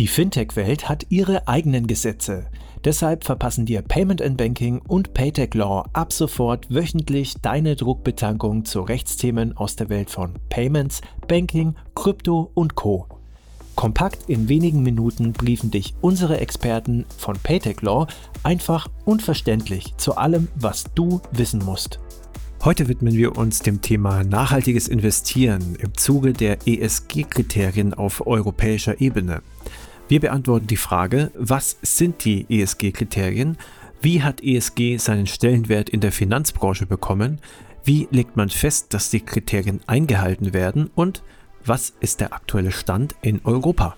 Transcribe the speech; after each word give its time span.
Die 0.00 0.08
Fintech-Welt 0.08 0.88
hat 0.88 1.04
ihre 1.10 1.46
eigenen 1.46 1.86
Gesetze. 1.86 2.46
Deshalb 2.86 3.22
verpassen 3.22 3.66
dir 3.66 3.82
Payment 3.82 4.22
and 4.22 4.38
Banking 4.38 4.80
und 4.88 5.12
Paytech 5.12 5.52
Law 5.52 5.86
ab 5.92 6.14
sofort 6.14 6.74
wöchentlich 6.74 7.34
deine 7.42 7.76
Druckbetankung 7.76 8.64
zu 8.64 8.80
Rechtsthemen 8.80 9.54
aus 9.58 9.76
der 9.76 9.90
Welt 9.90 10.08
von 10.08 10.38
Payments, 10.48 11.02
Banking, 11.28 11.74
Krypto 11.94 12.50
und 12.54 12.76
Co. 12.76 13.08
Kompakt 13.74 14.30
in 14.30 14.48
wenigen 14.48 14.82
Minuten 14.82 15.34
briefen 15.34 15.70
dich 15.70 15.92
unsere 16.00 16.40
Experten 16.40 17.04
von 17.18 17.36
Paytech 17.36 17.82
Law 17.82 18.06
einfach 18.42 18.88
und 19.04 19.20
verständlich 19.20 19.98
zu 19.98 20.16
allem, 20.16 20.48
was 20.54 20.84
du 20.94 21.20
wissen 21.32 21.62
musst. 21.62 22.00
Heute 22.64 22.88
widmen 22.88 23.14
wir 23.14 23.36
uns 23.36 23.58
dem 23.58 23.82
Thema 23.82 24.24
nachhaltiges 24.24 24.88
Investieren 24.88 25.76
im 25.78 25.94
Zuge 25.94 26.32
der 26.32 26.66
ESG-Kriterien 26.66 27.92
auf 27.92 28.26
europäischer 28.26 29.02
Ebene. 29.02 29.42
Wir 30.10 30.18
beantworten 30.18 30.66
die 30.66 30.76
Frage, 30.76 31.30
was 31.36 31.76
sind 31.82 32.24
die 32.24 32.44
ESG-Kriterien? 32.48 33.56
Wie 34.00 34.24
hat 34.24 34.42
ESG 34.42 34.96
seinen 34.96 35.28
Stellenwert 35.28 35.88
in 35.88 36.00
der 36.00 36.10
Finanzbranche 36.10 36.84
bekommen? 36.84 37.38
Wie 37.84 38.08
legt 38.10 38.36
man 38.36 38.48
fest, 38.48 38.92
dass 38.92 39.10
die 39.10 39.20
Kriterien 39.20 39.78
eingehalten 39.86 40.52
werden? 40.52 40.90
Und 40.96 41.22
was 41.64 41.92
ist 42.00 42.18
der 42.18 42.32
aktuelle 42.32 42.72
Stand 42.72 43.14
in 43.22 43.40
Europa? 43.44 43.96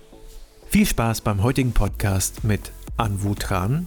Viel 0.66 0.84
Spaß 0.84 1.22
beim 1.22 1.42
heutigen 1.42 1.72
Podcast 1.72 2.44
mit 2.44 2.72
Anwu 2.98 3.34
Tran 3.34 3.86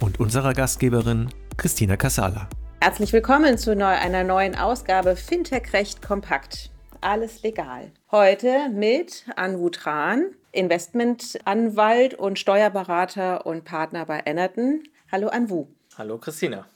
und 0.00 0.18
unserer 0.18 0.54
Gastgeberin 0.54 1.28
Christina 1.58 1.98
Casala. 1.98 2.48
Herzlich 2.80 3.12
willkommen 3.12 3.58
zu 3.58 3.76
einer 3.76 4.24
neuen 4.24 4.54
Ausgabe 4.54 5.14
Fintech 5.14 5.74
Recht 5.74 6.00
Kompakt. 6.00 6.70
Alles 7.00 7.42
legal. 7.42 7.90
Heute 8.10 8.68
mit 8.70 9.24
Anwu 9.36 9.68
Tran, 9.70 10.26
Investmentanwalt 10.52 12.14
und 12.14 12.38
Steuerberater 12.38 13.46
und 13.46 13.64
Partner 13.64 14.06
bei 14.06 14.22
Enerton. 14.24 14.82
Hallo 15.12 15.28
Anwu. 15.28 15.66
Hallo 15.98 16.18
Christina. 16.18 16.66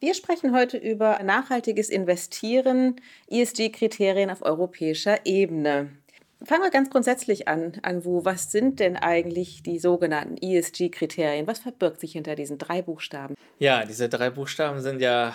Wir 0.00 0.14
sprechen 0.14 0.54
heute 0.54 0.78
über 0.78 1.22
nachhaltiges 1.22 1.90
Investieren, 1.90 2.96
ESG-Kriterien 3.28 4.30
auf 4.30 4.42
europäischer 4.42 5.26
Ebene. 5.26 5.90
Fangen 6.42 6.62
wir 6.62 6.70
ganz 6.70 6.88
grundsätzlich 6.88 7.48
an, 7.48 7.72
Anwu. 7.82 8.24
Was 8.24 8.50
sind 8.50 8.80
denn 8.80 8.96
eigentlich 8.96 9.62
die 9.62 9.78
sogenannten 9.78 10.38
ESG-Kriterien? 10.38 11.46
Was 11.46 11.58
verbirgt 11.58 12.00
sich 12.00 12.12
hinter 12.12 12.34
diesen 12.34 12.56
drei 12.56 12.80
Buchstaben? 12.80 13.34
Ja, 13.58 13.84
diese 13.84 14.08
drei 14.08 14.30
Buchstaben 14.30 14.80
sind 14.80 15.02
ja, 15.02 15.34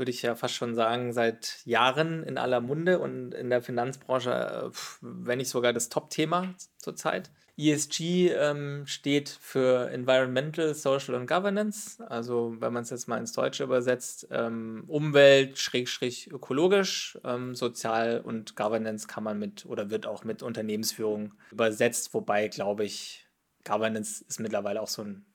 würde 0.00 0.10
ich 0.10 0.22
ja 0.22 0.34
fast 0.34 0.54
schon 0.54 0.74
sagen, 0.74 1.12
seit 1.12 1.60
Jahren 1.64 2.24
in 2.24 2.38
aller 2.38 2.60
Munde 2.60 2.98
und 2.98 3.32
in 3.34 3.50
der 3.50 3.62
Finanzbranche, 3.62 4.32
äh, 4.32 4.70
wenn 5.00 5.38
nicht 5.38 5.50
sogar 5.50 5.72
das 5.72 5.90
Top-Thema 5.90 6.54
zurzeit. 6.78 7.30
ESG 7.56 8.30
ähm, 8.30 8.86
steht 8.86 9.28
für 9.28 9.90
Environmental, 9.90 10.74
Social 10.74 11.14
und 11.14 11.26
Governance. 11.26 12.02
Also 12.08 12.56
wenn 12.58 12.72
man 12.72 12.84
es 12.84 12.90
jetzt 12.90 13.06
mal 13.06 13.18
ins 13.18 13.32
Deutsche 13.32 13.64
übersetzt, 13.64 14.26
ähm, 14.30 14.84
Umwelt, 14.86 15.58
Schrägstrich 15.58 16.32
ökologisch, 16.32 17.18
ähm, 17.22 17.54
Sozial 17.54 18.22
und 18.24 18.56
Governance 18.56 19.06
kann 19.06 19.24
man 19.24 19.38
mit 19.38 19.66
oder 19.66 19.90
wird 19.90 20.06
auch 20.06 20.24
mit 20.24 20.42
Unternehmensführung 20.42 21.34
übersetzt. 21.50 22.14
Wobei, 22.14 22.48
glaube 22.48 22.84
ich, 22.84 23.26
Governance 23.64 24.24
ist 24.26 24.40
mittlerweile 24.40 24.80
auch 24.80 24.88
so 24.88 25.02
ein 25.02 25.26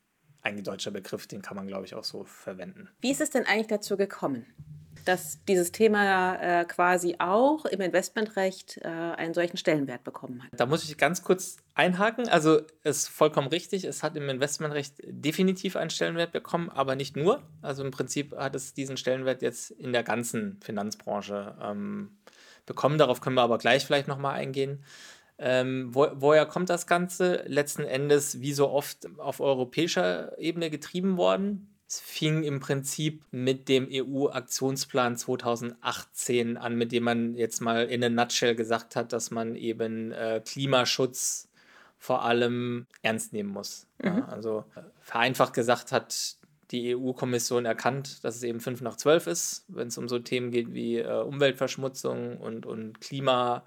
eingedeutscher 0.46 0.92
Begriff, 0.92 1.28
den 1.28 1.42
kann 1.42 1.58
man, 1.58 1.68
glaube 1.68 1.86
ich, 1.86 1.96
auch 1.96 2.04
so 2.04 2.24
verwenden. 2.24 2.90
Wie 3.02 3.12
ist 3.12 3.22
es 3.22 3.32
denn 3.32 3.46
eigentlich 3.46 3.68
dazu 3.68 3.98
gekommen? 3.98 4.46
dass 5.06 5.44
dieses 5.46 5.72
Thema 5.72 6.36
äh, 6.36 6.66
quasi 6.66 7.16
auch 7.20 7.66
im 7.66 7.80
Investmentrecht 7.80 8.80
äh, 8.82 8.88
einen 8.88 9.34
solchen 9.34 9.58
Stellenwert 9.58 10.04
bekommen 10.04 10.44
hat. 10.44 10.50
Da 10.54 10.66
muss 10.66 10.84
ich 10.84 10.98
ganz 10.98 11.22
kurz 11.22 11.58
einhaken. 11.76 12.28
Also 12.28 12.62
es 12.84 12.98
ist 12.98 13.08
vollkommen 13.10 13.48
richtig, 13.48 13.84
es 13.84 14.04
hat 14.04 14.16
im 14.18 14.28
Investmentrecht 14.30 14.96
definitiv 15.04 15.76
einen 15.76 15.92
Stellenwert 15.92 16.32
bekommen, 16.32 16.70
aber 16.70 16.96
nicht 16.96 17.16
nur. 17.16 17.44
Also 17.62 17.84
im 17.84 17.92
Prinzip 17.92 18.36
hat 18.36 18.56
es 18.56 18.74
diesen 18.74 18.98
Stellenwert 18.98 19.42
jetzt 19.42 19.72
in 19.72 19.94
der 19.94 20.04
ganzen 20.04 20.60
Finanzbranche 20.62 21.56
ähm, 21.62 22.18
bekommen. 22.66 22.98
Darauf 22.98 23.22
können 23.22 23.36
wir 23.36 23.44
aber 23.44 23.60
gleich 23.60 23.86
vielleicht 23.86 24.08
nochmal 24.08 24.36
eingehen. 24.36 24.84
Ähm, 25.38 25.94
wo, 25.94 26.08
woher 26.14 26.46
kommt 26.46 26.70
das 26.70 26.88
Ganze? 26.88 27.44
Letzten 27.48 27.84
Endes, 27.84 28.40
wie 28.40 28.54
so 28.54 28.70
oft, 28.70 29.08
auf 29.18 29.40
europäischer 29.40 30.38
Ebene 30.40 30.70
getrieben 30.70 31.18
worden. 31.18 31.70
Es 31.88 32.00
fing 32.00 32.44
im 32.44 32.60
Prinzip 32.60 33.24
mit 33.32 33.70
dem 33.70 33.88
EU-Aktionsplan 33.92 35.18
2018 35.18 36.58
an, 36.58 36.76
mit 36.76 36.92
dem 36.92 37.04
man 37.04 37.36
jetzt 37.36 37.62
mal 37.62 37.86
in 37.86 38.04
a 38.04 38.10
nutshell 38.10 38.56
gesagt 38.56 38.96
hat, 38.96 39.14
dass 39.14 39.30
man 39.30 39.56
eben 39.56 40.12
äh, 40.12 40.42
Klimaschutz 40.44 41.48
vor 41.98 42.24
allem 42.24 42.88
ernst 43.02 43.34
nehmen 43.34 43.50
muss. 43.50 43.88
Mhm. 44.00 44.06
Ja, 44.06 44.26
also 44.30 44.66
äh, 44.76 44.82
vereinfacht 45.02 45.54
gesagt 45.54 45.92
hat 45.92 46.38
die 46.72 46.96
EU-Kommission 46.96 47.66
erkannt, 47.66 48.24
dass 48.24 48.36
es 48.36 48.44
eben 48.44 48.60
5 48.60 48.82
nach 48.82 48.96
12 48.96 49.28
ist, 49.28 49.66
wenn 49.68 49.88
es 49.90 49.98
um 49.98 50.08
so 50.08 50.20
Themen 50.20 50.52
geht 50.52 50.74
wie 50.74 50.98
äh, 50.98 51.22
Umweltverschmutzung 51.22 52.38
und, 52.38 52.66
und 52.66 53.02
Klima. 53.02 53.64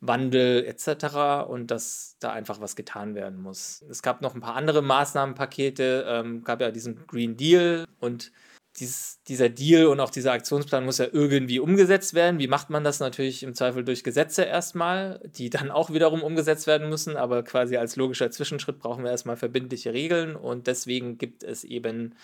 Wandel 0.00 0.64
etc. 0.64 1.48
und 1.48 1.70
dass 1.70 2.16
da 2.20 2.32
einfach 2.32 2.60
was 2.60 2.74
getan 2.74 3.14
werden 3.14 3.40
muss. 3.40 3.84
Es 3.88 4.02
gab 4.02 4.22
noch 4.22 4.34
ein 4.34 4.40
paar 4.40 4.56
andere 4.56 4.82
Maßnahmenpakete, 4.82 6.06
ähm, 6.08 6.42
gab 6.42 6.60
ja 6.60 6.70
diesen 6.70 7.06
Green 7.06 7.36
Deal 7.36 7.84
und 8.00 8.32
dies, 8.78 9.20
dieser 9.26 9.48
Deal 9.48 9.86
und 9.86 10.00
auch 10.00 10.10
dieser 10.10 10.32
Aktionsplan 10.32 10.84
muss 10.84 10.98
ja 10.98 11.06
irgendwie 11.10 11.58
umgesetzt 11.58 12.14
werden. 12.14 12.38
Wie 12.38 12.46
macht 12.46 12.70
man 12.70 12.84
das 12.84 13.00
natürlich 13.00 13.42
im 13.42 13.54
Zweifel 13.54 13.84
durch 13.84 14.04
Gesetze 14.04 14.44
erstmal, 14.44 15.20
die 15.24 15.50
dann 15.50 15.70
auch 15.70 15.90
wiederum 15.90 16.22
umgesetzt 16.22 16.66
werden 16.66 16.88
müssen, 16.88 17.16
aber 17.16 17.42
quasi 17.42 17.76
als 17.76 17.96
logischer 17.96 18.30
Zwischenschritt 18.30 18.78
brauchen 18.78 19.04
wir 19.04 19.10
erstmal 19.10 19.36
verbindliche 19.36 19.92
Regeln 19.92 20.36
und 20.36 20.66
deswegen 20.66 21.18
gibt 21.18 21.42
es 21.42 21.64
eben 21.64 22.14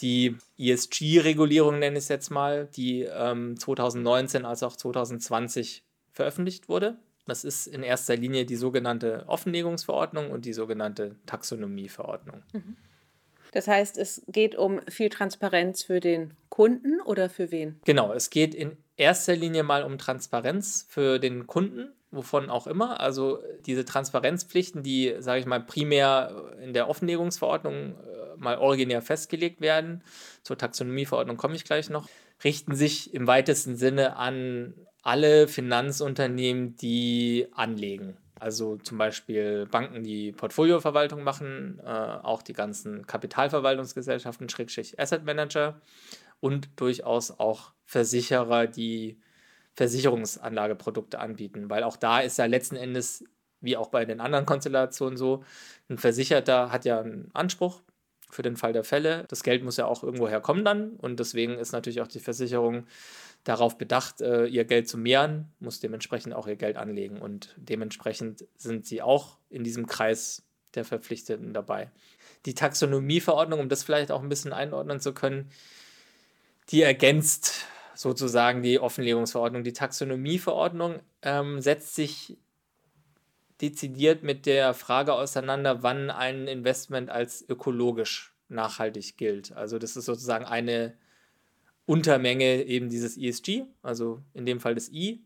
die 0.00 0.36
ESG-Regulierung, 0.58 1.78
nenne 1.78 1.98
ich 1.98 2.04
es 2.04 2.08
jetzt 2.08 2.30
mal, 2.30 2.68
die 2.76 3.02
ähm, 3.02 3.58
2019 3.58 4.44
als 4.46 4.62
auch 4.62 4.76
2020 4.76 5.82
veröffentlicht 6.12 6.68
wurde. 6.68 6.98
Das 7.26 7.44
ist 7.44 7.66
in 7.66 7.82
erster 7.82 8.16
Linie 8.16 8.44
die 8.44 8.56
sogenannte 8.56 9.24
Offenlegungsverordnung 9.28 10.30
und 10.30 10.44
die 10.44 10.52
sogenannte 10.52 11.16
Taxonomieverordnung. 11.26 12.42
Mhm. 12.52 12.76
Das 13.52 13.68
heißt, 13.68 13.98
es 13.98 14.22
geht 14.28 14.54
um 14.56 14.80
viel 14.88 15.10
Transparenz 15.10 15.82
für 15.82 16.00
den 16.00 16.34
Kunden 16.48 17.00
oder 17.02 17.28
für 17.28 17.50
wen? 17.50 17.80
Genau, 17.84 18.12
es 18.12 18.30
geht 18.30 18.54
in 18.54 18.76
erster 18.96 19.36
Linie 19.36 19.62
mal 19.62 19.84
um 19.84 19.98
Transparenz 19.98 20.86
für 20.88 21.18
den 21.18 21.46
Kunden, 21.46 21.92
wovon 22.10 22.48
auch 22.48 22.66
immer. 22.66 23.00
Also 23.00 23.40
diese 23.66 23.84
Transparenzpflichten, 23.84 24.82
die, 24.82 25.16
sage 25.18 25.40
ich 25.40 25.46
mal, 25.46 25.60
primär 25.60 26.54
in 26.62 26.72
der 26.72 26.88
Offenlegungsverordnung 26.88 27.94
äh, 27.94 28.21
mal 28.38 28.58
originär 28.58 29.02
festgelegt 29.02 29.60
werden, 29.60 30.02
zur 30.42 30.58
Taxonomieverordnung 30.58 31.36
komme 31.36 31.56
ich 31.56 31.64
gleich 31.64 31.90
noch, 31.90 32.08
richten 32.44 32.74
sich 32.74 33.14
im 33.14 33.26
weitesten 33.26 33.76
Sinne 33.76 34.16
an 34.16 34.74
alle 35.02 35.48
Finanzunternehmen, 35.48 36.76
die 36.76 37.48
anlegen. 37.52 38.16
Also 38.38 38.76
zum 38.76 38.98
Beispiel 38.98 39.66
Banken, 39.66 40.02
die 40.02 40.32
Portfolioverwaltung 40.32 41.22
machen, 41.22 41.80
äh, 41.84 41.88
auch 41.88 42.42
die 42.42 42.54
ganzen 42.54 43.06
Kapitalverwaltungsgesellschaften, 43.06 44.48
Schrägstrich 44.48 44.98
Asset 44.98 45.24
Manager 45.24 45.80
und 46.40 46.68
durchaus 46.76 47.30
auch 47.30 47.72
Versicherer, 47.84 48.66
die 48.66 49.20
Versicherungsanlageprodukte 49.74 51.20
anbieten, 51.20 51.70
weil 51.70 51.84
auch 51.84 51.96
da 51.96 52.20
ist 52.20 52.38
ja 52.38 52.46
letzten 52.46 52.76
Endes, 52.76 53.24
wie 53.60 53.76
auch 53.76 53.88
bei 53.88 54.04
den 54.04 54.20
anderen 54.20 54.44
Konstellationen 54.44 55.16
so, 55.16 55.44
ein 55.88 55.98
Versicherter 55.98 56.72
hat 56.72 56.84
ja 56.84 57.00
einen 57.00 57.30
Anspruch 57.32 57.80
für 58.32 58.42
den 58.42 58.56
Fall 58.56 58.72
der 58.72 58.82
Fälle. 58.82 59.26
Das 59.28 59.42
Geld 59.42 59.62
muss 59.62 59.76
ja 59.76 59.84
auch 59.84 60.02
irgendwo 60.02 60.26
herkommen 60.26 60.64
dann 60.64 60.92
und 60.96 61.20
deswegen 61.20 61.58
ist 61.58 61.72
natürlich 61.72 62.00
auch 62.00 62.08
die 62.08 62.18
Versicherung 62.18 62.86
darauf 63.44 63.76
bedacht, 63.76 64.22
äh, 64.22 64.46
ihr 64.46 64.64
Geld 64.64 64.88
zu 64.88 64.96
mehren, 64.96 65.52
muss 65.60 65.80
dementsprechend 65.80 66.32
auch 66.32 66.46
ihr 66.46 66.56
Geld 66.56 66.76
anlegen 66.76 67.20
und 67.20 67.54
dementsprechend 67.56 68.46
sind 68.56 68.86
sie 68.86 69.02
auch 69.02 69.36
in 69.50 69.64
diesem 69.64 69.86
Kreis 69.86 70.44
der 70.74 70.86
Verpflichteten 70.86 71.52
dabei. 71.52 71.90
Die 72.46 72.54
Taxonomieverordnung, 72.54 73.60
um 73.60 73.68
das 73.68 73.82
vielleicht 73.82 74.10
auch 74.10 74.22
ein 74.22 74.30
bisschen 74.30 74.54
einordnen 74.54 74.98
zu 74.98 75.12
können, 75.12 75.50
die 76.70 76.82
ergänzt 76.82 77.66
sozusagen 77.94 78.62
die 78.62 78.78
Offenlegungsverordnung. 78.78 79.62
Die 79.62 79.74
Taxonomieverordnung 79.74 81.00
ähm, 81.20 81.60
setzt 81.60 81.94
sich 81.94 82.38
dezidiert 83.60 84.22
mit 84.22 84.46
der 84.46 84.74
Frage 84.74 85.12
auseinander, 85.14 85.82
wann 85.82 86.10
ein 86.10 86.48
Investment 86.48 87.10
als 87.10 87.48
ökologisch 87.48 88.31
nachhaltig 88.52 89.16
gilt. 89.16 89.52
Also 89.52 89.78
das 89.78 89.96
ist 89.96 90.04
sozusagen 90.04 90.44
eine 90.44 90.94
Untermenge 91.86 92.62
eben 92.64 92.88
dieses 92.88 93.16
ESG, 93.16 93.64
also 93.82 94.22
in 94.34 94.46
dem 94.46 94.60
Fall 94.60 94.74
das 94.74 94.90
I. 94.90 95.24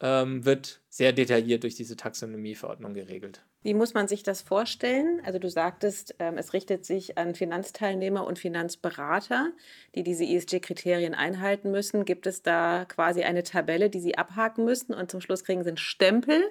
ähm, 0.00 0.44
wird 0.44 0.82
sehr 0.88 1.12
detailliert 1.12 1.62
durch 1.62 1.74
diese 1.76 1.96
Taxonomieverordnung 1.96 2.94
geregelt. 2.94 3.44
Wie 3.64 3.72
muss 3.72 3.94
man 3.94 4.08
sich 4.08 4.22
das 4.22 4.42
vorstellen? 4.42 5.22
Also 5.24 5.38
du 5.38 5.48
sagtest, 5.48 6.16
ähm, 6.18 6.36
es 6.36 6.52
richtet 6.52 6.84
sich 6.84 7.16
an 7.16 7.34
Finanzteilnehmer 7.34 8.26
und 8.26 8.38
Finanzberater, 8.38 9.52
die 9.94 10.02
diese 10.02 10.22
ESG-Kriterien 10.22 11.14
einhalten 11.14 11.70
müssen. 11.70 12.04
Gibt 12.04 12.26
es 12.26 12.42
da 12.42 12.84
quasi 12.84 13.22
eine 13.22 13.42
Tabelle, 13.42 13.88
die 13.88 14.00
sie 14.00 14.18
abhaken 14.18 14.66
müssen 14.66 14.92
und 14.92 15.10
zum 15.10 15.22
Schluss 15.22 15.44
kriegen 15.44 15.62
sie 15.62 15.70
einen 15.70 15.78
Stempel, 15.78 16.42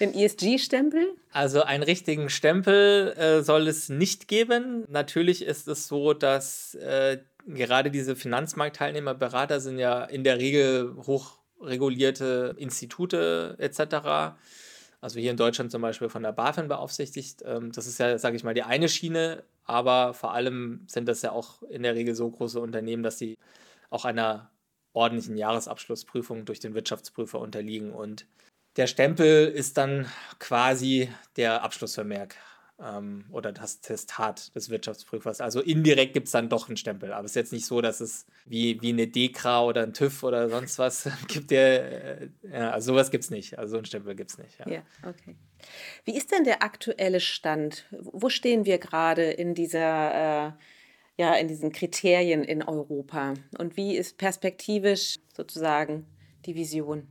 den 0.00 0.12
ESG-Stempel? 0.12 1.14
Also 1.32 1.62
einen 1.62 1.82
richtigen 1.82 2.28
Stempel 2.28 3.14
äh, 3.16 3.42
soll 3.42 3.66
es 3.66 3.88
nicht 3.88 4.28
geben. 4.28 4.84
Natürlich 4.88 5.46
ist 5.46 5.66
es 5.66 5.88
so, 5.88 6.12
dass 6.12 6.74
äh, 6.74 7.20
gerade 7.46 7.90
diese 7.90 8.16
Finanzmarktteilnehmer, 8.16 9.14
Berater 9.14 9.60
sind 9.60 9.78
ja 9.78 10.04
in 10.04 10.24
der 10.24 10.38
Regel 10.38 10.94
hochregulierte 11.06 12.54
Institute 12.58 13.56
etc 13.58 14.36
also 15.04 15.20
hier 15.20 15.30
in 15.30 15.36
Deutschland 15.36 15.70
zum 15.70 15.82
Beispiel 15.82 16.08
von 16.08 16.22
der 16.22 16.32
BaFin 16.32 16.66
beaufsichtigt. 16.66 17.42
Ähm, 17.44 17.72
das 17.72 17.86
ist 17.86 17.98
ja, 17.98 18.16
sage 18.16 18.36
ich 18.36 18.42
mal, 18.42 18.54
die 18.54 18.62
eine 18.62 18.88
Schiene, 18.88 19.44
aber 19.64 20.14
vor 20.14 20.32
allem 20.32 20.82
sind 20.86 21.06
das 21.08 21.20
ja 21.20 21.30
auch 21.30 21.62
in 21.64 21.82
der 21.82 21.94
Regel 21.94 22.14
so 22.14 22.30
große 22.30 22.58
Unternehmen, 22.58 23.02
dass 23.02 23.18
sie 23.18 23.36
auch 23.90 24.06
einer 24.06 24.50
ordentlichen 24.94 25.36
Jahresabschlussprüfung 25.36 26.46
durch 26.46 26.58
den 26.58 26.74
Wirtschaftsprüfer 26.74 27.38
unterliegen. 27.38 27.92
Und 27.92 28.26
der 28.76 28.86
Stempel 28.86 29.48
ist 29.48 29.76
dann 29.76 30.06
quasi 30.38 31.10
der 31.36 31.62
Abschlussvermerk 31.62 32.36
ähm, 32.80 33.24
oder 33.30 33.52
das 33.52 33.80
Testat 33.80 34.54
des 34.54 34.70
Wirtschaftsprüfers. 34.70 35.40
Also 35.40 35.60
indirekt 35.60 36.12
gibt 36.12 36.26
es 36.26 36.32
dann 36.32 36.48
doch 36.48 36.68
einen 36.68 36.76
Stempel. 36.76 37.12
Aber 37.12 37.24
es 37.24 37.32
ist 37.32 37.36
jetzt 37.36 37.52
nicht 37.52 37.66
so, 37.66 37.80
dass 37.80 38.00
es 38.00 38.26
wie, 38.44 38.80
wie 38.82 38.90
eine 38.90 39.06
DEKRA 39.06 39.64
oder 39.64 39.82
ein 39.82 39.92
TÜV 39.92 40.22
oder 40.22 40.48
sonst 40.48 40.78
was 40.78 41.08
gibt. 41.28 41.50
Der, 41.50 42.22
äh, 42.22 42.28
ja, 42.42 42.70
also 42.70 42.92
sowas 42.92 43.10
gibt 43.10 43.24
es 43.24 43.30
nicht. 43.30 43.58
Also 43.58 43.72
so 43.72 43.76
einen 43.76 43.86
Stempel 43.86 44.14
gibt 44.14 44.30
es 44.30 44.38
nicht. 44.38 44.58
Ja. 44.58 44.68
ja, 44.70 44.82
okay. 45.06 45.36
Wie 46.04 46.16
ist 46.16 46.32
denn 46.32 46.44
der 46.44 46.62
aktuelle 46.62 47.20
Stand? 47.20 47.86
Wo 47.90 48.28
stehen 48.28 48.64
wir 48.64 48.78
gerade 48.78 49.30
in 49.30 49.54
dieser... 49.54 50.48
Äh 50.48 50.52
ja, 51.16 51.34
in 51.34 51.48
diesen 51.48 51.72
Kriterien 51.72 52.42
in 52.42 52.62
Europa? 52.62 53.34
Und 53.58 53.76
wie 53.76 53.96
ist 53.96 54.18
perspektivisch 54.18 55.18
sozusagen 55.32 56.06
die 56.44 56.54
Vision? 56.54 57.06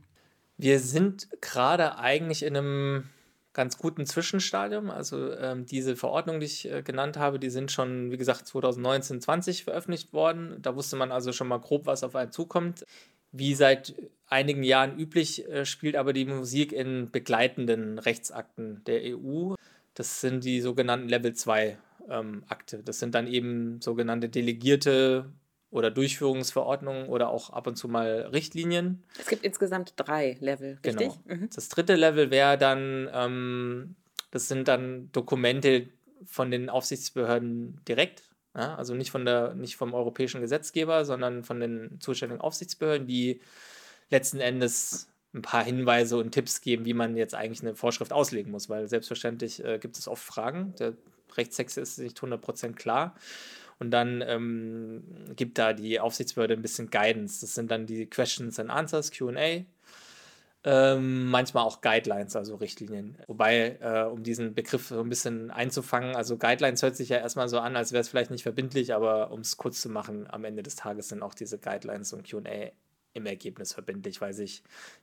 Wir 0.56 0.78
sind 0.78 1.28
gerade 1.40 1.98
eigentlich 1.98 2.42
in 2.42 2.56
einem 2.56 3.08
ganz 3.54 3.78
guten 3.78 4.04
Zwischenstadium. 4.04 4.90
Also 4.90 5.32
ähm, 5.32 5.64
diese 5.64 5.96
Verordnungen, 5.96 6.40
die 6.40 6.46
ich 6.46 6.70
äh, 6.70 6.82
genannt 6.82 7.16
habe, 7.16 7.38
die 7.38 7.50
sind 7.50 7.72
schon, 7.72 8.10
wie 8.10 8.18
gesagt, 8.18 8.46
2019, 8.46 9.20
20 9.20 9.64
veröffentlicht 9.64 10.12
worden. 10.12 10.58
Da 10.60 10.76
wusste 10.76 10.96
man 10.96 11.10
also 11.12 11.32
schon 11.32 11.48
mal 11.48 11.60
grob, 11.60 11.86
was 11.86 12.04
auf 12.04 12.14
einen 12.16 12.32
zukommt. 12.32 12.84
Wie 13.32 13.54
seit 13.54 13.94
einigen 14.26 14.62
Jahren 14.62 14.98
üblich, 14.98 15.48
äh, 15.48 15.64
spielt 15.64 15.96
aber 15.96 16.12
die 16.12 16.24
Musik 16.24 16.72
in 16.72 17.10
begleitenden 17.10 17.98
Rechtsakten 17.98 18.82
der 18.84 19.16
EU. 19.16 19.54
Das 19.94 20.20
sind 20.20 20.44
die 20.44 20.60
sogenannten 20.60 21.08
Level 21.08 21.32
2 21.32 21.78
ähm, 22.10 22.44
Akte. 22.48 22.82
Das 22.84 22.98
sind 22.98 23.14
dann 23.14 23.28
eben 23.28 23.80
sogenannte 23.80 24.28
delegierte 24.28 25.32
oder 25.74 25.90
Durchführungsverordnungen 25.90 27.08
oder 27.08 27.30
auch 27.30 27.50
ab 27.50 27.66
und 27.66 27.74
zu 27.74 27.88
mal 27.88 28.28
Richtlinien. 28.32 29.02
Es 29.18 29.26
gibt 29.26 29.44
insgesamt 29.44 29.94
drei 29.96 30.36
Level, 30.38 30.78
richtig? 30.84 31.08
Genau. 31.08 31.20
Mhm. 31.24 31.50
Das 31.52 31.68
dritte 31.68 31.96
Level 31.96 32.30
wäre 32.30 32.56
dann, 32.56 33.10
ähm, 33.12 33.96
das 34.30 34.46
sind 34.46 34.68
dann 34.68 35.10
Dokumente 35.10 35.88
von 36.26 36.52
den 36.52 36.70
Aufsichtsbehörden 36.70 37.80
direkt, 37.88 38.22
ja? 38.54 38.76
also 38.76 38.94
nicht, 38.94 39.10
von 39.10 39.24
der, 39.24 39.54
nicht 39.54 39.74
vom 39.74 39.94
europäischen 39.94 40.40
Gesetzgeber, 40.40 41.04
sondern 41.04 41.42
von 41.42 41.58
den 41.58 42.00
zuständigen 42.00 42.40
Aufsichtsbehörden, 42.40 43.08
die 43.08 43.40
letzten 44.10 44.38
Endes 44.38 45.08
ein 45.34 45.42
paar 45.42 45.64
Hinweise 45.64 46.18
und 46.18 46.30
Tipps 46.30 46.60
geben, 46.60 46.84
wie 46.84 46.94
man 46.94 47.16
jetzt 47.16 47.34
eigentlich 47.34 47.62
eine 47.62 47.74
Vorschrift 47.74 48.12
auslegen 48.12 48.52
muss, 48.52 48.68
weil 48.68 48.86
selbstverständlich 48.88 49.64
äh, 49.64 49.80
gibt 49.80 49.98
es 49.98 50.06
oft 50.06 50.22
Fragen. 50.22 50.76
Der 50.78 50.92
Rechtstext 51.36 51.78
ist 51.78 51.98
nicht 51.98 52.16
100% 52.20 52.74
klar. 52.74 53.16
Und 53.78 53.90
dann 53.90 54.22
ähm, 54.26 55.04
gibt 55.36 55.58
da 55.58 55.72
die 55.72 56.00
Aufsichtsbehörde 56.00 56.54
ein 56.54 56.62
bisschen 56.62 56.90
Guidance. 56.90 57.40
Das 57.40 57.54
sind 57.54 57.70
dann 57.70 57.86
die 57.86 58.06
Questions 58.06 58.58
and 58.58 58.70
Answers, 58.70 59.10
QA. 59.10 59.64
Ähm, 60.66 61.26
manchmal 61.26 61.64
auch 61.64 61.82
Guidelines, 61.82 62.36
also 62.36 62.54
Richtlinien. 62.56 63.18
Wobei, 63.26 63.76
äh, 63.82 64.04
um 64.04 64.22
diesen 64.22 64.54
Begriff 64.54 64.88
so 64.88 65.00
ein 65.00 65.10
bisschen 65.10 65.50
einzufangen, 65.50 66.16
also 66.16 66.38
Guidelines 66.38 66.82
hört 66.82 66.96
sich 66.96 67.10
ja 67.10 67.18
erstmal 67.18 67.48
so 67.50 67.58
an, 67.58 67.76
als 67.76 67.92
wäre 67.92 68.00
es 68.00 68.08
vielleicht 68.08 68.30
nicht 68.30 68.44
verbindlich, 68.44 68.94
aber 68.94 69.30
um 69.30 69.40
es 69.40 69.58
kurz 69.58 69.82
zu 69.82 69.90
machen, 69.90 70.26
am 70.30 70.44
Ende 70.44 70.62
des 70.62 70.76
Tages 70.76 71.10
sind 71.10 71.22
auch 71.22 71.34
diese 71.34 71.58
Guidelines 71.58 72.14
und 72.14 72.26
QA 72.26 72.70
im 73.14 73.26
Ergebnis 73.26 73.72
verbindlich, 73.72 74.20
weil 74.20 74.34
sich 74.34 74.62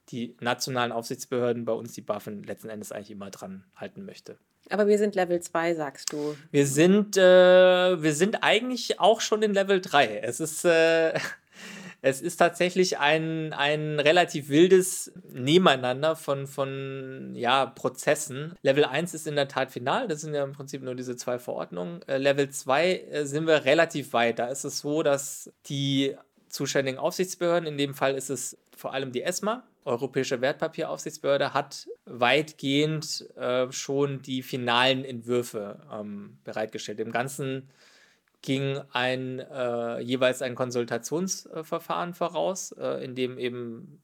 die 0.09 0.35
nationalen 0.39 0.91
Aufsichtsbehörden 0.91 1.65
bei 1.65 1.73
uns, 1.73 1.93
die 1.93 2.01
BaFin, 2.01 2.43
letzten 2.43 2.69
Endes 2.69 2.91
eigentlich 2.91 3.11
immer 3.11 3.31
dran 3.31 3.63
halten 3.75 4.05
möchte. 4.05 4.37
Aber 4.69 4.87
wir 4.87 4.97
sind 4.97 5.15
Level 5.15 5.39
2, 5.39 5.73
sagst 5.73 6.13
du. 6.13 6.35
Wir 6.51 6.67
sind, 6.67 7.17
äh, 7.17 7.21
wir 8.01 8.13
sind 8.13 8.43
eigentlich 8.43 8.99
auch 8.99 9.21
schon 9.21 9.41
in 9.41 9.53
Level 9.53 9.81
3. 9.81 10.19
Es 10.19 10.39
ist, 10.39 10.65
äh, 10.65 11.13
es 12.01 12.21
ist 12.21 12.37
tatsächlich 12.37 12.99
ein, 12.99 13.53
ein 13.53 13.99
relativ 13.99 14.49
wildes 14.49 15.11
Nebeneinander 15.31 16.15
von, 16.15 16.47
von 16.47 17.31
ja, 17.33 17.65
Prozessen. 17.65 18.55
Level 18.61 18.85
1 18.85 19.13
ist 19.13 19.27
in 19.27 19.35
der 19.35 19.47
Tat 19.47 19.71
final, 19.71 20.07
das 20.07 20.21
sind 20.21 20.33
ja 20.33 20.43
im 20.43 20.53
Prinzip 20.53 20.83
nur 20.83 20.95
diese 20.95 21.15
zwei 21.15 21.39
Verordnungen. 21.39 22.01
Äh, 22.07 22.17
Level 22.17 22.49
2 22.49 22.93
äh, 22.93 23.25
sind 23.25 23.47
wir 23.47 23.65
relativ 23.65 24.13
weit. 24.13 24.39
Da 24.39 24.47
ist 24.47 24.63
es 24.63 24.79
so, 24.79 25.01
dass 25.01 25.51
die 25.65 26.15
zuständigen 26.51 26.99
Aufsichtsbehörden, 26.99 27.67
in 27.67 27.77
dem 27.77 27.93
Fall 27.93 28.15
ist 28.15 28.29
es 28.29 28.57
vor 28.75 28.93
allem 28.93 29.11
die 29.11 29.23
ESMA, 29.23 29.63
Europäische 29.83 30.41
Wertpapieraufsichtsbehörde, 30.41 31.53
hat 31.53 31.87
weitgehend 32.05 33.27
äh, 33.35 33.71
schon 33.71 34.21
die 34.21 34.43
finalen 34.43 35.03
Entwürfe 35.03 35.79
ähm, 35.91 36.37
bereitgestellt. 36.43 36.99
Im 36.99 37.11
Ganzen 37.11 37.69
ging 38.41 38.79
ein, 38.91 39.39
äh, 39.39 39.99
jeweils 40.01 40.41
ein 40.41 40.55
Konsultationsverfahren 40.55 42.13
voraus, 42.13 42.73
äh, 42.73 43.03
in 43.03 43.15
dem 43.15 43.37
eben 43.37 44.01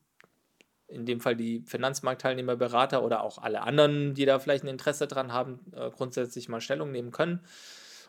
in 0.87 1.05
dem 1.05 1.19
Fall 1.19 1.35
die 1.35 1.61
Finanzmarktteilnehmer, 1.65 2.55
Berater 2.55 3.03
oder 3.03 3.21
auch 3.21 3.39
alle 3.39 3.61
anderen, 3.61 4.13
die 4.13 4.25
da 4.25 4.39
vielleicht 4.39 4.63
ein 4.63 4.69
Interesse 4.69 5.05
dran 5.05 5.33
haben, 5.33 5.59
äh, 5.75 5.89
grundsätzlich 5.91 6.47
mal 6.47 6.61
Stellung 6.61 6.91
nehmen 6.91 7.11
können. 7.11 7.41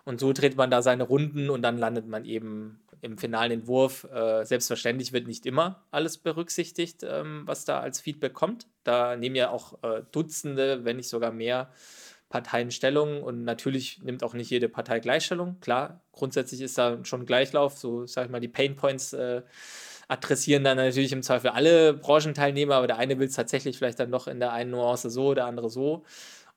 Und 0.05 0.21
so 0.21 0.33
dreht 0.33 0.57
man 0.57 0.71
da 0.71 0.81
seine 0.81 1.03
Runden 1.03 1.51
und 1.51 1.63
dann 1.63 1.77
landet 1.77 2.07
man 2.07 2.25
eben 2.25 2.81
im 3.01 3.19
finalen 3.19 3.53
Entwurf. 3.53 4.05
Äh, 4.05 4.45
selbstverständlich 4.45 5.13
wird 5.13 5.27
nicht 5.27 5.47
immer 5.47 5.87
alles 5.91 6.19
berücksichtigt, 6.19 7.03
ähm, 7.03 7.43
was 7.47 7.65
da 7.65 7.81
als 7.81 8.01
Feedback 8.01 8.35
kommt. 8.35 8.67
Da 8.85 9.17
nehmen 9.17 9.37
ja 9.37 9.51
auch 9.51 9.83
äh, 9.83 10.03
Dutzende, 10.13 10.85
wenn 10.85 10.97
nicht 10.97 11.09
sogar 11.09 11.33
mehr 11.33 11.71
Parteien 12.29 12.71
Stellung 12.71 13.23
und 13.23 13.45
natürlich 13.45 14.03
nimmt 14.03 14.23
auch 14.23 14.35
nicht 14.35 14.51
jede 14.51 14.69
Partei 14.69 15.01
Gleichstellung. 15.01 15.57
Klar, 15.61 16.03
grundsätzlich 16.13 16.61
ist 16.61 16.77
da 16.77 17.03
schon 17.05 17.25
Gleichlauf, 17.25 17.79
so 17.79 18.07
sag 18.07 18.27
ich 18.27 18.31
mal, 18.31 18.41
die 18.41 18.49
Pain 18.49 18.77
Points 18.77 19.15
äh, 19.15 19.43
adressieren 20.09 20.65
dann 20.65 20.77
natürlich 20.77 21.13
im 21.13 21.23
Zweifel 21.23 21.51
alle 21.51 21.95
Branchenteilnehmer, 21.95 22.75
aber 22.75 22.87
der 22.87 22.99
eine 22.99 23.19
will 23.19 23.29
es 23.29 23.35
tatsächlich 23.35 23.79
vielleicht 23.79 24.01
dann 24.01 24.11
doch 24.11 24.27
in 24.27 24.41
der 24.41 24.53
einen 24.53 24.71
Nuance 24.71 25.11
so, 25.11 25.35
der 25.35 25.47
andere 25.47 25.71
so. 25.71 26.05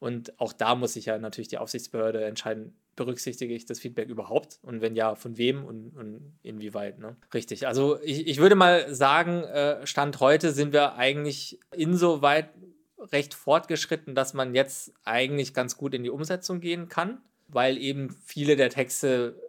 Und 0.02 0.40
auch 0.40 0.52
da 0.52 0.74
muss 0.74 0.94
sich 0.94 1.06
ja 1.06 1.20
natürlich 1.20 1.48
die 1.48 1.60
Aufsichtsbehörde 1.60 2.26
entscheiden, 2.26 2.74
berücksichtige 2.96 3.54
ich 3.54 3.68
das 3.68 3.80
Feedback 3.80 4.10
überhaupt? 4.10 4.58
Und 4.64 4.82
wenn 4.82 4.96
ja, 4.96 5.14
von 5.14 5.38
wem 5.38 5.64
und, 5.64 5.96
und 5.96 6.40
inwieweit? 6.42 6.98
Ne? 6.98 7.16
Richtig. 7.36 7.68
Also 7.68 8.02
ich, 8.02 8.26
ich 8.26 8.40
würde 8.40 8.56
mal 8.56 8.92
sagen, 8.96 9.44
äh, 9.44 9.86
Stand 9.86 10.20
heute 10.20 10.54
sind 10.54 10.74
wir 10.74 10.96
eigentlich 10.96 11.60
insoweit 11.70 12.50
recht 12.98 13.36
fortgeschritten, 13.36 14.16
dass 14.16 14.34
man 14.34 14.56
jetzt 14.56 14.92
eigentlich 15.04 15.54
ganz 15.54 15.78
gut 15.78 15.94
in 15.94 16.02
die 16.02 16.10
Umsetzung 16.10 16.62
gehen 16.62 16.90
kann, 16.90 17.22
weil 17.48 17.78
eben 17.78 18.10
viele 18.26 18.56
der 18.56 18.72
Texte 18.72 19.40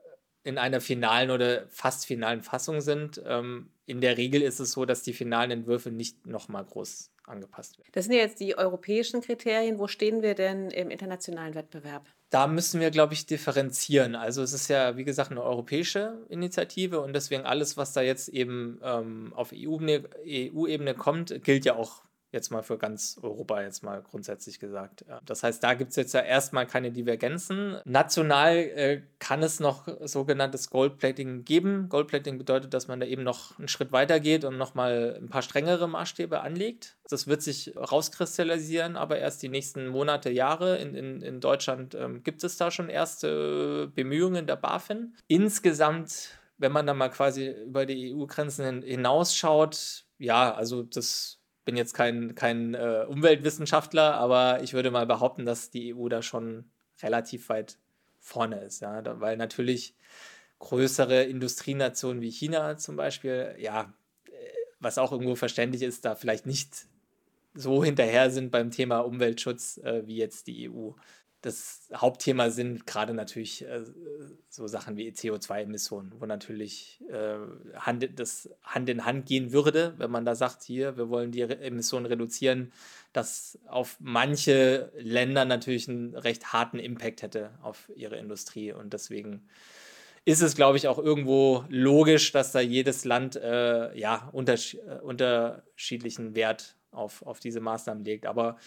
in 0.44 0.58
einer 0.58 0.82
finalen 0.82 1.30
oder 1.30 1.66
fast 1.68 2.04
finalen 2.04 2.42
Fassung 2.42 2.82
sind. 2.82 3.22
Ähm, 3.24 3.70
in 3.86 4.02
der 4.02 4.18
Regel 4.18 4.42
ist 4.42 4.60
es 4.60 4.72
so, 4.72 4.84
dass 4.84 5.02
die 5.02 5.14
finalen 5.14 5.50
Entwürfe 5.50 5.90
nicht 5.90 6.26
nochmal 6.26 6.66
groß 6.66 7.11
angepasst 7.26 7.78
werden. 7.78 7.90
Das 7.92 8.06
sind 8.06 8.14
ja 8.14 8.20
jetzt 8.20 8.40
die 8.40 8.56
europäischen 8.56 9.20
Kriterien. 9.20 9.78
Wo 9.78 9.86
stehen 9.86 10.22
wir 10.22 10.34
denn 10.34 10.70
im 10.70 10.90
internationalen 10.90 11.54
Wettbewerb? 11.54 12.06
Da 12.30 12.46
müssen 12.46 12.80
wir, 12.80 12.90
glaube 12.90 13.14
ich, 13.14 13.26
differenzieren. 13.26 14.14
Also 14.14 14.42
es 14.42 14.52
ist 14.52 14.68
ja, 14.68 14.96
wie 14.96 15.04
gesagt, 15.04 15.30
eine 15.30 15.42
europäische 15.42 16.24
Initiative 16.28 17.00
und 17.00 17.12
deswegen 17.12 17.44
alles, 17.44 17.76
was 17.76 17.92
da 17.92 18.00
jetzt 18.00 18.28
eben 18.28 18.80
ähm, 18.82 19.32
auf 19.34 19.52
EU-Ebene 19.54 20.08
EU 20.26 20.94
kommt, 20.94 21.44
gilt 21.44 21.64
ja 21.64 21.76
auch 21.76 22.02
Jetzt 22.32 22.50
mal 22.50 22.62
für 22.62 22.78
ganz 22.78 23.18
Europa, 23.20 23.60
jetzt 23.60 23.82
mal 23.82 24.00
grundsätzlich 24.00 24.58
gesagt. 24.58 25.04
Das 25.26 25.42
heißt, 25.42 25.62
da 25.62 25.74
gibt 25.74 25.90
es 25.90 25.96
jetzt 25.96 26.14
ja 26.14 26.20
erstmal 26.20 26.66
keine 26.66 26.90
Divergenzen. 26.90 27.76
National 27.84 28.56
äh, 28.56 29.02
kann 29.18 29.42
es 29.42 29.60
noch 29.60 29.86
sogenanntes 30.00 30.70
Goldplating 30.70 31.44
geben. 31.44 31.90
Goldplating 31.90 32.38
bedeutet, 32.38 32.72
dass 32.72 32.88
man 32.88 33.00
da 33.00 33.06
eben 33.06 33.22
noch 33.22 33.58
einen 33.58 33.68
Schritt 33.68 33.92
weiter 33.92 34.18
geht 34.18 34.44
und 34.44 34.56
nochmal 34.56 35.18
ein 35.20 35.28
paar 35.28 35.42
strengere 35.42 35.86
Maßstäbe 35.86 36.40
anlegt. 36.40 36.96
Das 37.10 37.26
wird 37.26 37.42
sich 37.42 37.76
rauskristallisieren, 37.76 38.96
aber 38.96 39.18
erst 39.18 39.42
die 39.42 39.50
nächsten 39.50 39.88
Monate, 39.88 40.30
Jahre. 40.30 40.78
In, 40.78 40.94
in, 40.94 41.20
in 41.20 41.40
Deutschland 41.40 41.94
ähm, 41.94 42.22
gibt 42.22 42.44
es 42.44 42.56
da 42.56 42.70
schon 42.70 42.88
erste 42.88 43.92
Bemühungen 43.94 44.46
der 44.46 44.56
BaFin. 44.56 45.14
Insgesamt, 45.28 46.30
wenn 46.56 46.72
man 46.72 46.86
da 46.86 46.94
mal 46.94 47.10
quasi 47.10 47.50
über 47.50 47.84
die 47.84 48.14
EU-Grenzen 48.14 48.80
hinausschaut, 48.80 50.06
ja, 50.16 50.54
also 50.54 50.82
das 50.82 51.41
bin 51.64 51.76
jetzt 51.76 51.94
kein, 51.94 52.34
kein 52.34 52.74
äh, 52.74 53.04
Umweltwissenschaftler, 53.08 54.14
aber 54.14 54.62
ich 54.62 54.72
würde 54.72 54.90
mal 54.90 55.06
behaupten, 55.06 55.44
dass 55.44 55.70
die 55.70 55.94
EU 55.94 56.08
da 56.08 56.22
schon 56.22 56.70
relativ 57.02 57.48
weit 57.48 57.78
vorne 58.18 58.60
ist. 58.60 58.80
Ja? 58.80 59.02
Da, 59.02 59.20
weil 59.20 59.36
natürlich 59.36 59.94
größere 60.58 61.24
Industrienationen 61.24 62.22
wie 62.22 62.30
China 62.30 62.76
zum 62.76 62.96
Beispiel, 62.96 63.54
ja, 63.58 63.92
äh, 64.26 64.30
was 64.80 64.98
auch 64.98 65.12
irgendwo 65.12 65.34
verständlich 65.34 65.82
ist, 65.82 66.04
da 66.04 66.14
vielleicht 66.14 66.46
nicht 66.46 66.86
so 67.54 67.84
hinterher 67.84 68.30
sind 68.30 68.50
beim 68.50 68.70
Thema 68.70 69.00
Umweltschutz 69.00 69.78
äh, 69.78 70.06
wie 70.06 70.16
jetzt 70.16 70.46
die 70.46 70.70
EU 70.70 70.92
das 71.42 71.88
Hauptthema 71.92 72.50
sind 72.50 72.86
gerade 72.86 73.14
natürlich 73.14 73.66
äh, 73.66 73.82
so 74.48 74.68
Sachen 74.68 74.96
wie 74.96 75.10
CO2-Emissionen, 75.10 76.12
wo 76.18 76.24
natürlich 76.24 77.00
äh, 77.10 77.34
Hand, 77.76 78.08
das 78.16 78.48
Hand 78.62 78.88
in 78.88 79.04
Hand 79.04 79.26
gehen 79.26 79.52
würde, 79.52 79.94
wenn 79.98 80.10
man 80.10 80.24
da 80.24 80.36
sagt, 80.36 80.62
hier, 80.62 80.96
wir 80.96 81.08
wollen 81.08 81.32
die 81.32 81.42
Re 81.42 81.58
Emissionen 81.58 82.06
reduzieren, 82.06 82.72
dass 83.12 83.58
auf 83.66 83.96
manche 83.98 84.92
Länder 84.96 85.44
natürlich 85.44 85.88
einen 85.88 86.14
recht 86.14 86.52
harten 86.52 86.78
Impact 86.78 87.22
hätte 87.22 87.50
auf 87.60 87.90
ihre 87.96 88.16
Industrie. 88.16 88.72
Und 88.72 88.92
deswegen 88.92 89.48
ist 90.24 90.42
es, 90.42 90.54
glaube 90.54 90.76
ich, 90.76 90.86
auch 90.86 90.98
irgendwo 90.98 91.64
logisch, 91.68 92.30
dass 92.30 92.52
da 92.52 92.60
jedes 92.60 93.04
Land 93.04 93.34
äh, 93.34 93.98
ja, 93.98 94.28
unterschied 94.30 94.80
äh, 94.86 95.00
unterschiedlichen 95.02 96.36
Wert 96.36 96.76
auf, 96.92 97.22
auf 97.26 97.40
diese 97.40 97.60
Maßnahmen 97.60 98.04
legt. 98.04 98.26
Aber 98.26 98.58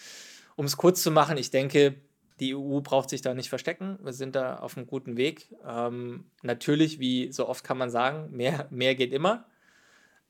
um 0.56 0.66
es 0.66 0.76
kurz 0.76 1.02
zu 1.02 1.10
machen, 1.10 1.38
ich 1.38 1.50
denke, 1.50 1.94
die 2.40 2.54
EU 2.54 2.80
braucht 2.80 3.10
sich 3.10 3.22
da 3.22 3.34
nicht 3.34 3.48
verstecken. 3.48 3.98
Wir 4.02 4.12
sind 4.12 4.36
da 4.36 4.56
auf 4.56 4.76
einem 4.76 4.86
guten 4.86 5.16
Weg. 5.16 5.54
Ähm, 5.66 6.30
natürlich, 6.42 6.98
wie 6.98 7.32
so 7.32 7.48
oft 7.48 7.64
kann 7.64 7.78
man 7.78 7.90
sagen, 7.90 8.30
mehr, 8.30 8.66
mehr 8.70 8.94
geht 8.94 9.12
immer. 9.12 9.46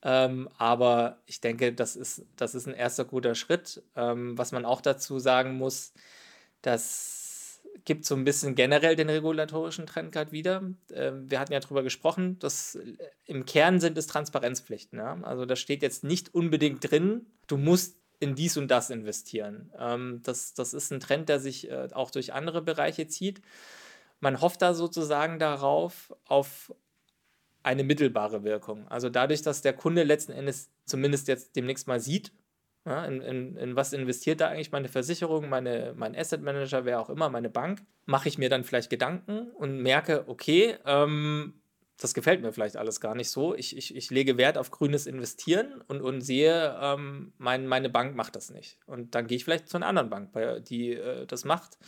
Ähm, 0.02 0.48
aber 0.56 1.18
ich 1.26 1.40
denke, 1.40 1.72
das 1.72 1.96
ist, 1.96 2.24
das 2.36 2.54
ist 2.54 2.68
ein 2.68 2.74
erster 2.74 3.04
guter 3.04 3.34
Schritt. 3.34 3.82
Ähm, 3.96 4.38
was 4.38 4.52
man 4.52 4.64
auch 4.64 4.80
dazu 4.80 5.18
sagen 5.18 5.56
muss, 5.56 5.92
das 6.62 7.60
gibt 7.84 8.04
so 8.04 8.14
ein 8.14 8.24
bisschen 8.24 8.54
generell 8.54 8.96
den 8.96 9.10
regulatorischen 9.10 9.86
Trend 9.86 10.12
gerade 10.12 10.32
wieder. 10.32 10.62
Ähm, 10.92 11.30
wir 11.30 11.40
hatten 11.40 11.52
ja 11.52 11.60
darüber 11.60 11.82
gesprochen, 11.82 12.38
dass 12.38 12.78
im 13.24 13.44
Kern 13.46 13.80
sind 13.80 13.98
es 13.98 14.06
Transparenzpflichten. 14.06 14.98
Ja? 14.98 15.18
Also 15.22 15.44
da 15.44 15.56
steht 15.56 15.82
jetzt 15.82 16.04
nicht 16.04 16.34
unbedingt 16.34 16.90
drin, 16.90 17.26
du 17.46 17.56
musst 17.56 17.96
in 18.18 18.34
dies 18.34 18.56
und 18.56 18.68
das 18.68 18.90
investieren. 18.90 19.72
Ähm, 19.78 20.20
das, 20.22 20.54
das 20.54 20.74
ist 20.74 20.90
ein 20.90 21.00
Trend, 21.00 21.28
der 21.28 21.40
sich 21.40 21.70
äh, 21.70 21.88
auch 21.92 22.10
durch 22.10 22.32
andere 22.32 22.62
Bereiche 22.62 23.06
zieht. 23.06 23.42
Man 24.20 24.40
hofft 24.40 24.62
da 24.62 24.74
sozusagen 24.74 25.38
darauf, 25.38 26.14
auf 26.24 26.72
eine 27.62 27.84
mittelbare 27.84 28.44
Wirkung. 28.44 28.86
Also 28.88 29.10
dadurch, 29.10 29.42
dass 29.42 29.60
der 29.60 29.72
Kunde 29.72 30.04
letzten 30.04 30.32
Endes 30.32 30.70
zumindest 30.84 31.28
jetzt 31.28 31.56
demnächst 31.56 31.88
mal 31.88 32.00
sieht, 32.00 32.32
ja, 32.86 33.04
in, 33.04 33.20
in, 33.20 33.56
in, 33.56 33.76
was 33.76 33.92
investiert 33.92 34.40
da 34.40 34.48
eigentlich 34.48 34.70
meine 34.70 34.88
Versicherung, 34.88 35.48
meine, 35.48 35.92
mein 35.96 36.14
Asset 36.14 36.40
Manager, 36.42 36.84
wer 36.84 37.00
auch 37.00 37.10
immer, 37.10 37.28
meine 37.28 37.50
Bank, 37.50 37.82
mache 38.04 38.28
ich 38.28 38.38
mir 38.38 38.48
dann 38.48 38.62
vielleicht 38.62 38.88
Gedanken 38.90 39.50
und 39.50 39.82
merke, 39.82 40.28
okay, 40.28 40.76
ähm, 40.86 41.54
das 41.98 42.14
gefällt 42.14 42.42
mir 42.42 42.52
vielleicht 42.52 42.76
alles 42.76 43.00
gar 43.00 43.14
nicht 43.14 43.30
so. 43.30 43.54
Ich, 43.54 43.76
ich, 43.76 43.96
ich 43.96 44.10
lege 44.10 44.36
Wert 44.36 44.58
auf 44.58 44.70
grünes 44.70 45.06
Investieren 45.06 45.82
und, 45.88 46.02
und 46.02 46.20
sehe, 46.20 46.78
ähm, 46.80 47.32
mein, 47.38 47.66
meine 47.66 47.88
Bank 47.88 48.14
macht 48.16 48.36
das 48.36 48.50
nicht. 48.50 48.78
Und 48.86 49.14
dann 49.14 49.26
gehe 49.26 49.36
ich 49.36 49.44
vielleicht 49.44 49.68
zu 49.68 49.78
einer 49.78 49.86
anderen 49.86 50.10
Bank, 50.10 50.30
die 50.64 50.92
äh, 50.92 51.26
das 51.26 51.44
macht. 51.44 51.78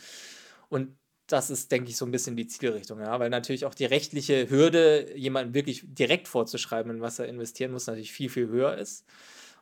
Und 0.67 0.97
das 1.27 1.51
ist, 1.51 1.71
denke 1.71 1.89
ich, 1.89 1.97
so 1.97 2.05
ein 2.05 2.11
bisschen 2.11 2.35
die 2.35 2.47
Zielrichtung, 2.47 2.99
ja, 2.99 3.19
weil 3.19 3.29
natürlich 3.29 3.65
auch 3.65 3.75
die 3.75 3.85
rechtliche 3.85 4.49
Hürde, 4.49 5.15
jemanden 5.15 5.53
wirklich 5.53 5.83
direkt 5.85 6.27
vorzuschreiben, 6.27 6.91
in 6.91 7.01
was 7.01 7.19
er 7.19 7.27
investieren 7.27 7.71
muss, 7.71 7.85
natürlich 7.85 8.11
viel, 8.11 8.29
viel 8.29 8.47
höher 8.47 8.77
ist. 8.77 9.05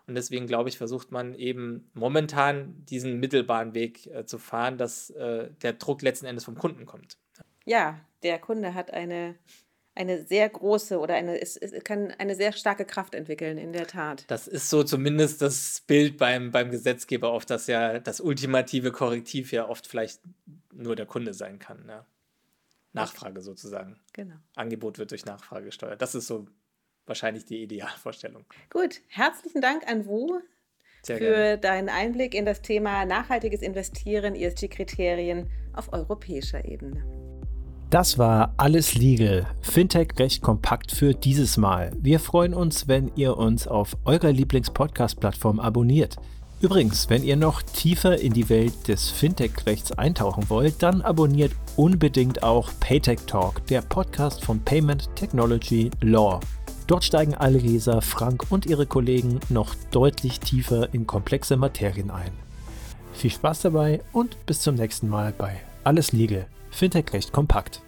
Und 0.07 0.15
deswegen, 0.15 0.47
glaube 0.47 0.69
ich, 0.69 0.77
versucht 0.77 1.11
man 1.11 1.35
eben 1.35 1.89
momentan 1.93 2.85
diesen 2.85 3.19
mittelbaren 3.19 3.73
Weg 3.73 4.07
äh, 4.07 4.25
zu 4.25 4.37
fahren, 4.37 4.77
dass 4.77 5.09
äh, 5.09 5.49
der 5.61 5.73
Druck 5.73 6.01
letzten 6.01 6.25
Endes 6.25 6.45
vom 6.45 6.55
Kunden 6.55 6.85
kommt. 6.85 7.17
Ja, 7.65 7.99
der 8.23 8.39
Kunde 8.39 8.73
hat 8.73 8.91
eine 8.91 9.35
eine 9.97 10.23
sehr 10.23 10.47
große 10.47 10.99
oder 10.99 11.15
eine, 11.15 11.41
es, 11.41 11.57
es 11.57 11.83
kann 11.83 12.11
eine 12.19 12.35
sehr 12.35 12.51
starke 12.51 12.85
Kraft 12.85 13.15
entwickeln, 13.15 13.57
in 13.57 13.73
der 13.73 13.87
Tat. 13.87 14.25
Das 14.27 14.47
ist 14.47 14.69
so 14.69 14.83
zumindest 14.83 15.41
das 15.41 15.81
Bild 15.87 16.17
beim, 16.17 16.51
beim 16.51 16.69
Gesetzgeber 16.69 17.33
oft, 17.33 17.49
dass 17.49 17.65
ja 17.67 17.99
das 17.99 18.21
ultimative 18.21 18.91
Korrektiv 18.91 19.51
ja 19.51 19.67
oft 19.67 19.87
vielleicht 19.87 20.21
nur 20.71 20.95
der 20.95 21.07
Kunde 21.07 21.33
sein 21.33 21.57
kann. 21.57 21.85
Ja. 21.87 22.05
Nachfrage 22.93 23.41
sozusagen. 23.41 23.99
Genau. 24.13 24.35
Angebot 24.55 24.99
wird 24.99 25.11
durch 25.11 25.25
Nachfrage 25.25 25.65
gesteuert. 25.65 26.01
Das 26.01 26.13
ist 26.13 26.27
so 26.27 26.47
wahrscheinlich 27.07 27.45
die 27.45 27.63
Idealvorstellung. 27.63 28.45
Gut, 28.69 29.01
herzlichen 29.07 29.61
Dank 29.61 29.87
an 29.87 30.05
Wu 30.05 30.39
Sehr 31.01 31.17
für 31.17 31.23
gerne. 31.23 31.57
deinen 31.57 31.89
Einblick 31.89 32.35
in 32.35 32.45
das 32.45 32.61
Thema 32.61 33.05
nachhaltiges 33.05 33.61
Investieren, 33.61 34.35
ESG-Kriterien 34.35 35.49
auf 35.73 35.91
europäischer 35.91 36.65
Ebene. 36.65 37.26
Das 37.89 38.17
war 38.17 38.53
alles 38.57 38.95
legal. 38.95 39.47
Fintech 39.61 40.09
recht 40.19 40.41
kompakt 40.41 40.91
für 40.91 41.13
dieses 41.13 41.55
Mal. 41.55 41.91
Wir 41.97 42.19
freuen 42.19 42.53
uns, 42.53 42.89
wenn 42.89 43.11
ihr 43.15 43.37
uns 43.37 43.65
auf 43.65 43.95
eurer 44.03 44.33
Lieblings-Podcast-Plattform 44.33 45.61
abonniert. 45.61 46.17
Übrigens, 46.59 47.09
wenn 47.09 47.23
ihr 47.23 47.37
noch 47.37 47.61
tiefer 47.61 48.19
in 48.19 48.33
die 48.33 48.49
Welt 48.49 48.89
des 48.89 49.09
Fintech-Rechts 49.09 49.93
eintauchen 49.93 50.49
wollt, 50.49 50.83
dann 50.83 51.01
abonniert 51.01 51.53
unbedingt 51.77 52.43
auch 52.43 52.71
Paytech 52.81 53.19
Talk, 53.25 53.65
der 53.67 53.81
Podcast 53.81 54.43
von 54.43 54.59
Payment 54.59 55.07
Technology 55.15 55.89
Law. 56.01 56.41
Dort 56.87 57.05
steigen 57.05 57.35
Alresa, 57.35 58.01
Frank 58.01 58.47
und 58.49 58.65
ihre 58.65 58.85
Kollegen 58.85 59.39
noch 59.47 59.75
deutlich 59.91 60.41
tiefer 60.41 60.93
in 60.93 61.07
komplexe 61.07 61.55
Materien 61.55 62.11
ein. 62.11 62.31
Viel 63.13 63.31
Spaß 63.31 63.61
dabei 63.61 64.01
und 64.11 64.45
bis 64.45 64.59
zum 64.59 64.75
nächsten 64.75 65.07
Mal 65.07 65.33
bei 65.37 65.61
Alles 65.85 66.11
Legal. 66.11 66.47
Fintech 66.77 67.11
recht 67.11 67.33
kompakt. 67.33 67.81